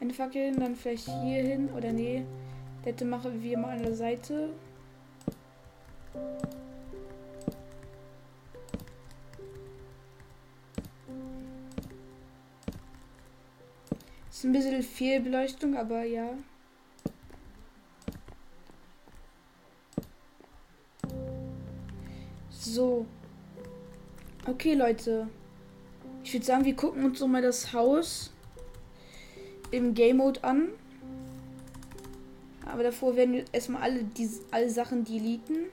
eine 0.00 0.12
Fackel, 0.12 0.56
dann 0.56 0.74
vielleicht 0.74 1.06
hier 1.06 1.42
hin 1.42 1.70
oder 1.70 1.92
nee. 1.92 2.24
Das 2.84 3.00
machen 3.06 3.42
wir 3.44 3.58
mal 3.58 3.76
an 3.76 3.84
der 3.84 3.94
Seite. 3.94 4.50
Ist 14.28 14.44
ein 14.44 14.52
bisschen 14.52 14.82
viel 14.82 15.20
Beleuchtung, 15.20 15.76
aber 15.76 16.02
ja. 16.02 16.30
So. 22.76 23.06
Okay, 24.46 24.74
Leute. 24.74 25.28
Ich 26.22 26.34
würde 26.34 26.44
sagen, 26.44 26.66
wir 26.66 26.76
gucken 26.76 27.06
uns 27.06 27.18
so 27.18 27.26
mal 27.26 27.40
das 27.40 27.72
Haus 27.72 28.34
im 29.70 29.94
Game 29.94 30.18
Mode 30.18 30.44
an. 30.44 30.68
Aber 32.66 32.82
davor 32.82 33.16
werden 33.16 33.32
wir 33.32 33.44
erstmal 33.50 33.80
alle, 33.80 34.04
diese, 34.04 34.42
alle 34.50 34.68
Sachen 34.68 35.04
deleten. 35.04 35.70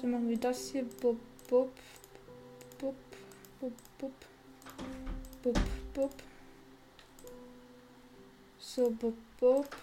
So 0.00 0.06
machen 0.06 0.30
wir 0.30 0.38
das 0.38 0.70
hier. 0.70 0.84
Bub, 0.98 1.18
bub, 1.46 1.70
bub, 2.78 2.94
bub, 3.60 3.72
bub, 3.98 4.12
bub, 5.42 5.60
bub. 5.92 6.27
So, 8.78 8.90
bub, 8.90 9.16
bub. 9.40 9.76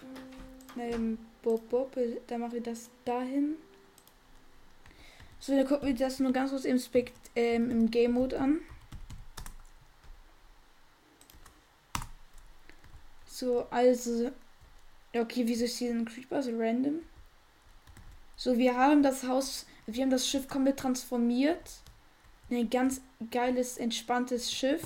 Ähm, 0.78 1.18
bub, 1.42 1.68
bub. 1.68 1.94
Dann 2.28 2.40
mache 2.40 2.56
ich 2.56 2.62
das 2.62 2.88
dahin. 3.04 3.56
So, 5.38 5.54
dann 5.54 5.66
gucken 5.66 5.88
wir 5.88 5.94
das 5.94 6.18
nur 6.18 6.32
ganz 6.32 6.48
kurz 6.48 6.64
im, 6.64 6.78
Spekt 6.78 7.30
ähm, 7.36 7.70
im 7.70 7.90
Game 7.90 8.12
Mode 8.12 8.40
an. 8.40 8.60
So, 13.26 13.66
also. 13.68 14.32
Okay, 15.14 15.46
wieso 15.46 15.66
ist 15.66 15.76
hier 15.76 15.90
ein 15.90 16.06
Creeper 16.06 16.42
so 16.42 16.52
random? 16.56 17.00
So, 18.34 18.56
wir 18.56 18.78
haben 18.78 19.02
das 19.02 19.24
Haus, 19.24 19.66
wir 19.84 20.04
haben 20.04 20.10
das 20.10 20.26
Schiff 20.26 20.48
komplett 20.48 20.78
transformiert. 20.78 21.82
Ein 22.50 22.70
ganz 22.70 23.02
geiles, 23.30 23.76
entspanntes 23.76 24.50
Schiff. 24.50 24.84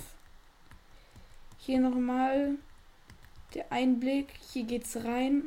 Hier 1.59 1.79
nochmal 1.79 2.59
der 3.55 3.73
Einblick. 3.73 4.29
Hier 4.53 4.65
geht's 4.65 5.05
rein. 5.05 5.45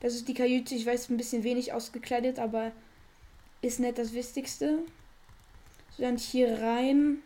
Das 0.00 0.14
ist 0.14 0.28
die 0.28 0.34
Kajüte. 0.34 0.74
Ich 0.74 0.86
weiß, 0.86 1.10
ein 1.10 1.16
bisschen 1.16 1.44
wenig 1.44 1.72
ausgekleidet, 1.72 2.38
aber 2.38 2.72
ist 3.62 3.80
nicht 3.80 3.98
das 3.98 4.12
Wichtigste. 4.12 4.80
So, 5.96 6.02
dann 6.02 6.16
hier 6.16 6.60
rein. 6.60 7.22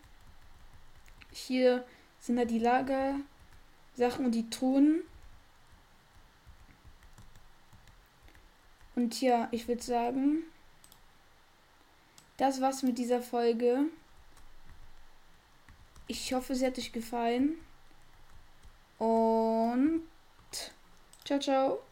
Hier 1.32 1.84
sind 2.18 2.36
da 2.36 2.44
die 2.44 2.58
Lager, 2.58 3.16
Sachen 3.94 4.24
und 4.24 4.34
die 4.34 4.48
Truhen. 4.48 5.02
Und 8.94 9.20
ja, 9.20 9.48
ich 9.50 9.68
würde 9.68 9.82
sagen, 9.82 10.44
das 12.36 12.60
war's 12.60 12.82
mit 12.82 12.98
dieser 12.98 13.22
Folge. 13.22 13.86
Ich 16.06 16.32
hoffe, 16.32 16.54
sie 16.54 16.66
hat 16.66 16.78
euch 16.78 16.92
gefallen. 16.92 17.54
Und 19.02 20.02
ciao, 21.24 21.40
ciao. 21.40 21.82